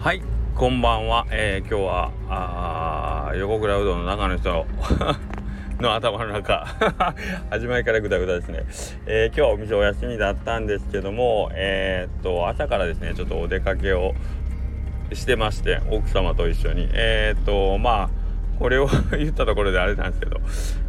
[0.00, 0.22] はい
[0.54, 4.66] こんばんは、えー、今日はあ横倉うどんの中の人
[5.78, 6.64] の 頭の中
[7.50, 8.64] 始まりからぐだぐだですね、
[9.04, 14.14] えー、今日はお店お休みだったんですけどもえー、っと朝からですねちょっとお出かけを
[15.12, 16.88] してまして奥様と一緒に。
[16.94, 18.10] えー、っとまあ
[18.58, 20.40] これを 言ったところであれなんですけど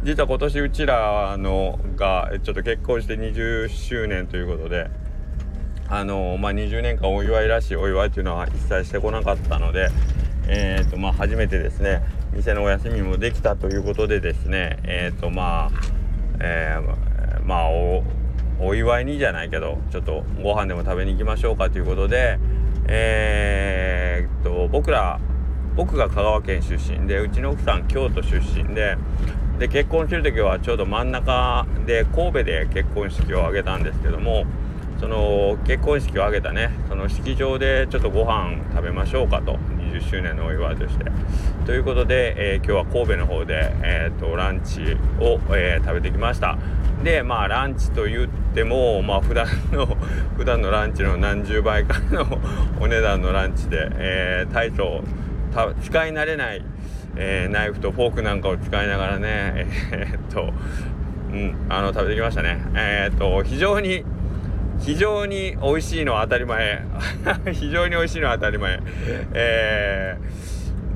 [0.04, 4.88] 実は今年うちらのがちょっと結婚して20周年ということで
[5.94, 9.90] あのまあ、20年間お祝いらしいお祝いというのは一切してこなかったので、
[10.48, 15.70] えーとまあ、初めてですね店のお休みもできたということでですねえっ、ー、とまあ、
[16.40, 18.04] えー、まあお
[18.58, 22.38] お祝いにじゃないけどちょっとご飯でも食べに行きましょうかということで
[22.88, 25.20] えー、と僕ら
[25.76, 28.96] 僕が香川県出身でうちの奥さん京都出身で
[29.58, 34.46] で結婚してる時はちょうど真ん中で神戸で結婚式を挙げたんですけども
[35.02, 41.04] その結婚式を挙げたねその式場でちょっとご飯食べましょうかと20周年のお祝いとして。
[41.66, 44.80] ということで、えー、今日は神戸の方で、えーと、ランチ
[45.20, 46.56] を、えー、食べてきました。
[47.02, 49.86] でまあランチと言ってもまあ普段の
[50.38, 52.38] 普段のランチの何十倍かの
[52.78, 55.02] お値段のランチで、えー、大将
[55.82, 56.64] 使い慣れない、
[57.16, 60.52] えー、ナイフとフォークなんかを使いながらねえー、っと
[61.32, 62.58] うんあの食べてきましたね。
[62.74, 64.04] え、っと非常に
[64.82, 66.84] 非常に美味しいのは当たり前。
[67.54, 68.80] 非常に美味しいのは当たり前。
[69.32, 70.16] え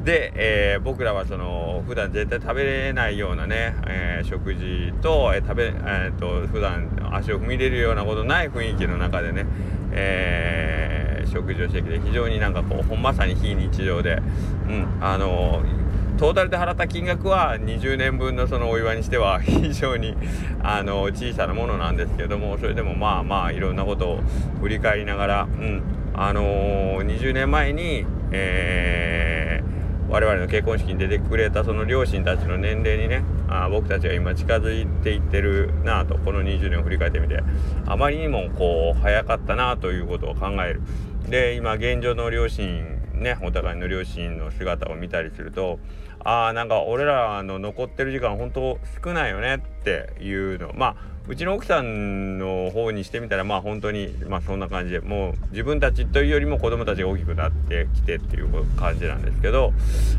[0.03, 9.47] ー、で、えー、僕らはその普段絶対食べれないようなね、えー、食事と、えー、食べ、えーと、普段足を踏み入れるようなことない雰囲気の中でね、
[9.92, 14.20] えー、食事をしてきて非常になんかこうほんまさに非日常で、
[14.69, 15.86] うん、あのー
[16.19, 20.17] トータルで払った金額は20年分のそのお祝いにしては 非常に
[20.62, 24.20] あの小さなものなんですけどもそれでもまあまあいろんなことを
[24.62, 25.83] 振り返りながら、うん
[26.14, 37.42] あのー、20年前に、えー、我々の結婚式に出てくれたその両親たちの年齢にねあ僕たちが今近づいていってるなとこの20年を振り返ってみて
[37.86, 40.80] あまりにもこう早かったなということを考える。
[41.29, 45.78] で今現状の両親ねお互いの両親の姿を見たりすると
[46.24, 50.72] ああなんか俺らの残ってる時間本当少ないよねっていうの。
[50.74, 59.72] まあうちの奥さんの方にしてみたらまあ本当にまあそんな感じでもう自分たちというよりも子供たちが大きくなってきてっていう感じなんですけど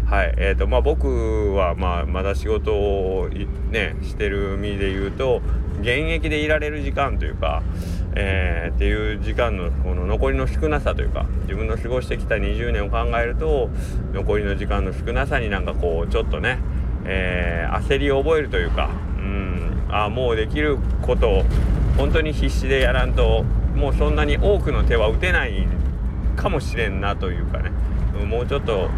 [0.05, 3.29] はいえーとまあ僕はまあまだ仕事を
[3.71, 5.41] ねしてる身で言うと
[5.79, 7.63] 現役でいられる時間というか
[8.19, 13.69] えー、っていう時間のこの残りの少なさというか自分の過ごしてきた20年を考えると
[14.11, 16.57] 残りの時間の少なさになんかこうちょっとね、
[17.06, 18.89] えー、焦りを覚えるというか
[19.19, 21.44] うんあもうできることを
[21.95, 23.44] 本当に必死でやらんと
[23.75, 25.67] もうそんなに多くの手は打てない
[26.35, 27.72] かもしれんなというかね。
[28.25, 28.89] もうちょっと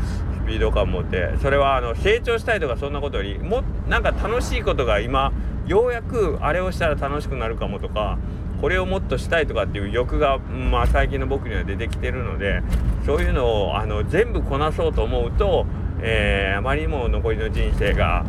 [0.45, 5.33] スピード感持ってそれはあの成長したいとかそんなことよりもなんか楽しいことが今
[5.67, 8.17] ようやくあれをしたら楽しくなるかもとか
[8.61, 12.61] これをもっとしたいとかっていう欲が、まあ、最近の僕には出てきてるので
[13.05, 15.65] そういうのをあの全部こなそうと思うと、
[16.01, 18.25] えー、あまりにも残りの人生が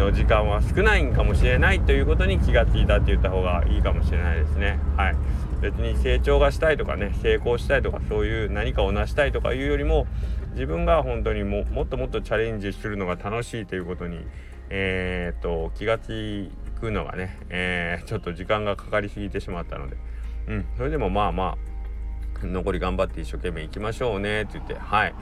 [0.00, 4.78] の時間は少ないんかもしれないということに気がついたって言った方がいいかもしれないですね。
[4.96, 5.16] はい、
[5.60, 10.06] 別に成長がしたいとかね成功したいとかそういう何かを成したいとかいうよりも
[10.52, 14.24] 自分が本当にももっともっとチャレンジするのが楽しいということに、
[14.70, 19.96] えー、っと気がつくのがね、えー、ちょっと時間がかかりすぎてしまったので、
[20.48, 21.56] うん、それでもまあま
[22.42, 25.14] あ残り頑張って一生懸命いきましょうねって言ってはい、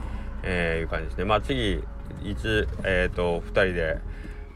[0.43, 1.25] えー、いう感じですね。
[1.25, 1.83] まあ次
[2.23, 3.97] いつえっ、ー、と2人で、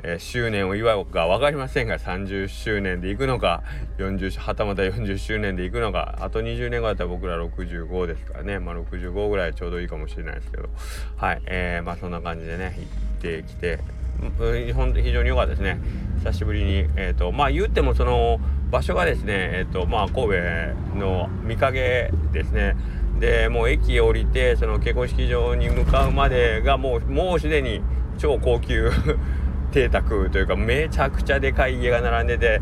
[0.04, 3.64] えー、周年を祝うか分かりませんが30周年でいくのか
[3.98, 8.60] 40はたまた40周年でいくのかあと20年後だったら僕ら65ですからね。
[8.60, 10.70] まあ65ぐらいちょうどいいかもしれないですけど。
[11.18, 12.78] はいえー、まあそんな感じでね
[13.22, 13.80] 行ってきて
[14.40, 15.80] 非常に良かったですね。
[16.20, 18.40] 久しぶりにえ、ー、とまあ言ってもその
[18.72, 20.34] 場所がですねえ、ー、とまあ神
[20.94, 22.76] 戸の御影ですね。
[23.20, 27.82] でもう駅降りてその結婚式場に向かうまでがもうもうすでに
[28.18, 28.92] 超高級
[29.72, 32.62] 邸宅というかめちゃくちゃでかい家が並んでて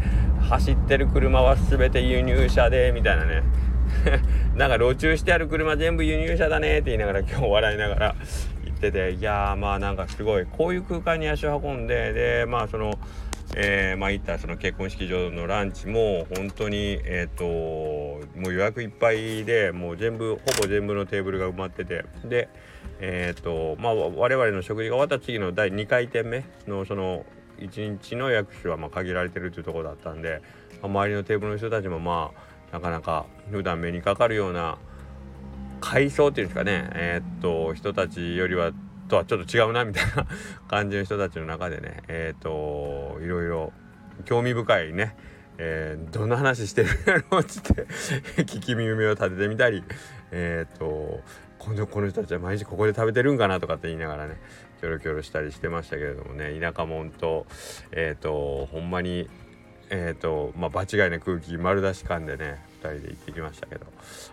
[0.49, 3.43] 走ってる車は全て輸入車でみたいなね。
[4.55, 8.15] なんか路駐してある車全部輸入車だねって言いながら今日笑いながら
[8.81, 12.97] ってていやまあなんかすごいこういう空間に足を運んででまあその
[13.53, 17.43] えー、まあ行ったその結婚式場のランチも本当にえっ、ー、と
[18.39, 22.47] もう予約いっぱいでもう全部ほぼ全部のテーブルが埋まっててで
[23.01, 27.25] えっ、ー、とまあ我々の食事が終わった次の第2回転目のその
[27.59, 30.41] 1日の予約数はまあ限られてるというところだったんで、
[30.81, 32.31] まあ、周りのテーブルの人たちもま
[32.71, 34.77] あなかなか普段目にかかるような
[35.81, 36.89] 階層っていうんですかね。
[36.93, 38.71] えー、っと人たちよりは
[39.09, 40.25] とはちょっと違うなみたいな
[40.69, 42.03] 感じの人たちの中でね。
[42.07, 43.73] えー、っといろいろ
[44.23, 45.15] 興味深いね。
[45.57, 47.85] えー、どんな話してるやろっつって
[48.43, 49.83] 聞き耳を立ててみたり。
[50.31, 51.21] えっ、と
[51.59, 54.37] このこの人たちは毎日ここで食べてるんかなとかって言いながらね
[54.79, 56.57] キョロキョロしたりしてましたけれどもね。
[56.59, 57.45] 田舎者と
[57.91, 59.29] えっ、とほんまに
[59.89, 63.85] えっ、とまあ場違いな空気丸出し感でね人で行ってきましたけど。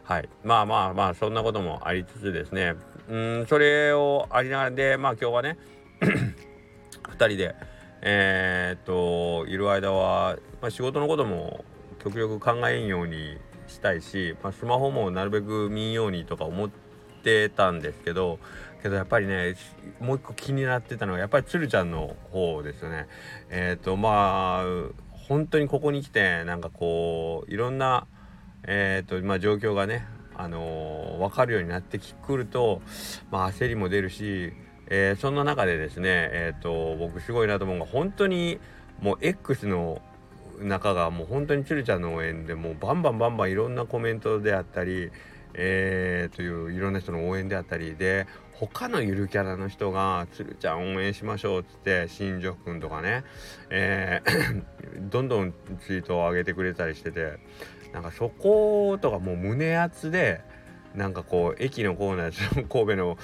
[0.05, 0.29] はい。
[0.45, 2.75] まあまあまあそんなこともありつつですね。
[3.09, 5.59] うんそれをありながらでまあ今日はね
[6.01, 7.55] 2人で
[8.01, 11.65] えっ、といる間は、まあ、仕事のことも
[12.03, 16.71] 極力考えんようにしたいし、まあ、スマホもなるべく見んようにとか思っ
[17.23, 18.39] てたんですけど
[18.83, 19.57] けどやっぱりね
[20.01, 23.09] もう一個気になってたのはやっぱりつるちゃんの方ですよね。
[23.51, 24.65] えっ、とまあ
[25.29, 28.07] 本当にここに来てなんかこういろんな、
[28.71, 30.07] えーとまあ、状況がね、
[30.37, 32.83] あのー、分かるようになってくると、
[33.31, 34.53] まあ、焦りも出るし、
[34.89, 38.61] えー、そんな中でですね、えーと、僕すごいなと思うのが本当に
[39.01, 40.03] もう X の
[40.61, 45.11] 中がもう本当につるちゃんの応援でもうバンバンバンバンいろんなコメントであったり、
[45.55, 53.25] えー、といういろんな人の応援であったりで他のゆるキャラの人が「つるちゃん応援しましょう」っつって新庄くんとかね、
[53.71, 54.63] えー
[55.11, 57.39] どんどんツイートを上げてくれたりしてて
[57.93, 60.41] なんかそことかもう胸熱で
[60.95, 63.19] なんかこう駅のコーナー 神戸の、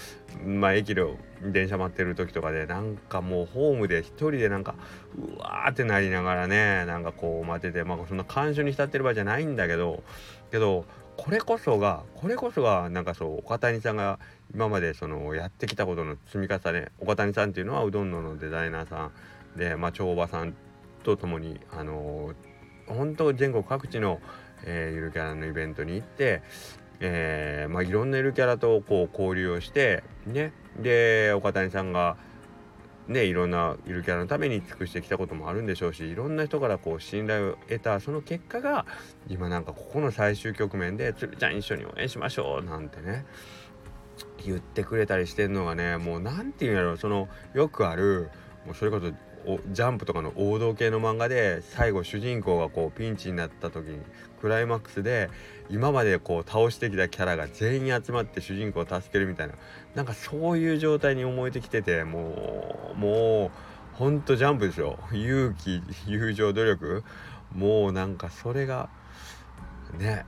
[0.45, 4.75] まあ、駅の電車待ってる時とかでなんかもうホームで一人でなんか
[5.17, 10.03] うわーってなりながらねなんかこう待っててまあそんな感傷に浸ってる場合じゃないんだけど
[10.51, 10.85] けど
[11.17, 14.19] これこそがこれこそがなんかそう岡谷さんが
[14.53, 19.11] 今までそのやってきたことの積み重ね岡谷さんっていうのはうどんののデザイナーさ
[19.57, 20.55] んで、まあ、長場さん
[21.03, 24.21] と共にあのー、本当全国各地の、
[24.65, 26.43] えー、ゆるキャラのイベントに行って、
[27.01, 30.53] えーまあ、いろんなゆるキャラとこう交流をしてね。
[30.79, 32.17] で岡谷さんが
[33.07, 38.87] ねいろんなゆるキャラのために尽くしてきたこともあるんでしょうしいろんな人からこう信頼を得たその結果が
[39.29, 43.25] 今なんかここの最終局面で「つるちゃん一緒に応援しましょう」なんてね
[44.45, 48.31] 言ってくれたりしてんのがねもう何て言うんやろそのよくある
[48.65, 49.13] もうそれこそ
[49.73, 53.99] ジャンプとかの王道系の漫画で最後主人公がこうピンチになった時に
[54.41, 55.31] クライマックスで
[55.71, 59.55] 今までこう倒してきたキャラが全員集まって主人公を助けるみたいな
[59.95, 64.99] なんかそういう状態に思えてきててもうもうほんとジャンプですよ。
[65.13, 67.05] 勇気友情努力。
[67.55, 68.89] もうなんかそれが
[69.97, 70.27] ね。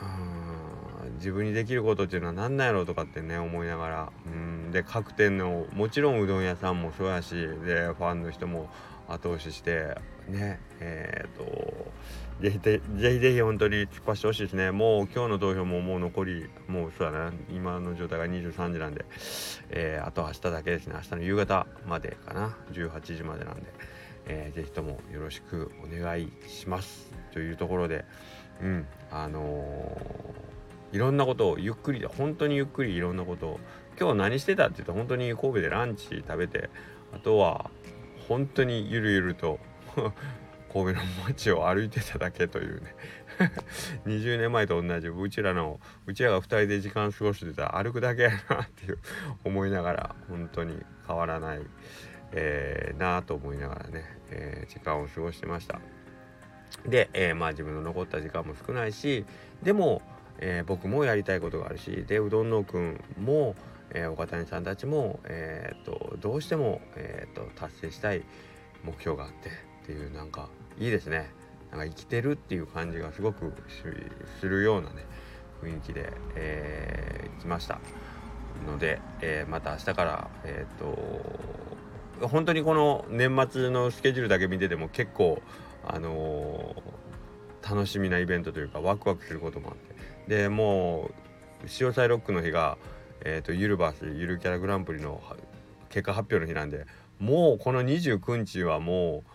[0.00, 0.41] うん。
[1.22, 4.12] 自分にできることっていうのは何なんやろうとかってね思いながら。
[4.26, 4.72] うん。
[4.72, 8.68] で各店のもちろんうどん屋さんもそうやしでファンの人も
[9.08, 9.96] 後押しして
[10.28, 11.92] ねえっ、ー、と
[12.40, 12.80] ぜひぜ
[13.12, 14.72] ひぜひ本当に突っ走ってほしいですね。
[14.72, 17.32] もう今日の投票ももう残りもうそうだな。
[17.50, 19.04] 今の状態が23時なんで、
[19.70, 20.94] えー、あと明日だけですね。
[20.96, 22.56] 明日の夕方までかな。
[22.72, 23.62] 18時までなんで、
[24.26, 27.12] えー、ぜひともよろしくお願いします。
[27.32, 28.04] というところで
[28.60, 28.86] うん。
[29.10, 30.41] あのー、
[30.92, 33.60] いろんなことをゆっくりで本当にゆっくりいろんなことを
[33.98, 36.70] 今日何してたって言うと本当に神戸でランチ食べて
[37.14, 37.70] あとは
[38.28, 39.58] 本当にゆるゆると
[40.72, 42.94] 神戸の街を歩いてただけというね。
[44.06, 48.98] 20年前と同じうちらのうちらが2人で時間過ごしてた歩くだけやなっていう
[49.44, 51.60] 思いながら本当に変わらない、
[52.32, 55.80] えー、なあと思いながらね、えー、時間を過ごしてました。
[56.86, 59.24] で、えー、まあ自分の残った時間も少ないし
[59.62, 60.02] でも、
[60.44, 63.54] えー、僕もやりたいことがあるしでうどんのくんも、
[63.90, 68.22] えー、岡谷さんたちも、えーと、どうしても、えーと達成したい
[68.84, 69.48] 目標があって
[69.84, 71.30] っていうなんかいいですね。
[71.70, 73.52] なんか生きてるっていう感じがすごく
[74.40, 75.06] するようなね
[75.62, 77.80] 雰囲気で、えー、来ました。
[78.66, 80.78] ので、えー、また明日からえっ、
[82.20, 85.40] と本当にこの年末のスケジュールだけ見てても結構
[85.86, 89.94] あのー、楽しみなイベントというかワクワクすることもあって
[90.28, 91.10] でも
[91.64, 92.78] う潮騒ロックの日が、
[93.24, 95.20] えーと、ユルバスゆるキャラグランプリの
[95.88, 96.86] 結果発表の日なんで
[97.18, 99.32] もうこの29日はもう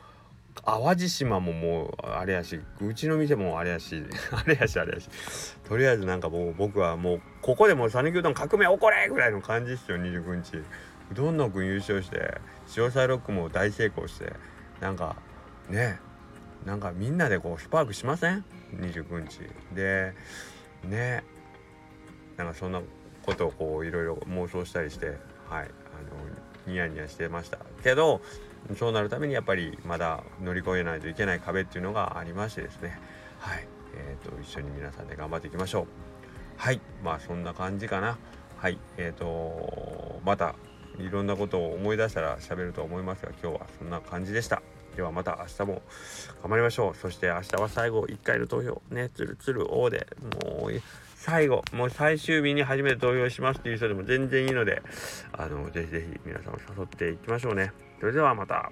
[0.66, 5.10] 淡路島ももうあれやしうちの店もあれやし あれやしあれやし。
[5.66, 10.58] とりあえずなんかもう僕はもうここでもう讃岐うどん革命起これぐらいの感じですよ29日。
[10.58, 10.64] う
[11.14, 14.34] どんのくん優勝して潮騒ロックも大成功して
[14.82, 15.16] なんか
[15.70, 16.00] ね
[16.66, 19.40] なんかみんなでこうスパークしません？29日。
[19.74, 20.14] で
[20.88, 21.24] ね。
[22.38, 22.82] なんかそんな
[23.26, 25.18] ことをこういろいろ妄想したりしてはい
[25.50, 25.68] あの
[26.68, 27.60] ニヤニヤしてました。
[27.84, 28.22] けど
[28.78, 33.00] そうなるためにやっぱりまだ乗り越えないといけない壁っていうのがありましてですね。
[33.40, 35.86] はい、えーと、一緒に皆さんで頑張っていきましょう。
[36.58, 38.18] はいまあそんな感じかな。
[38.58, 40.56] はいえーとまた
[41.00, 44.62] いろんなことを思い出したら喋ると思いますが今日はそんな感じでした。
[44.98, 45.82] ではまた明日も
[46.42, 46.96] 頑張りましょう。
[46.96, 48.82] そして明日は最後1回の投票。
[48.90, 50.08] ねつるつる王で
[50.44, 50.82] もう
[51.16, 54.82] 最後もう最終日に初めて投票しますっていう人でも全然いいので
[55.34, 57.72] あのぜひぜひ皆さんを誘っていきましょうね。
[58.00, 58.72] それではまた。